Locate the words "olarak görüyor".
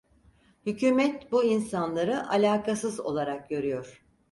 2.99-4.01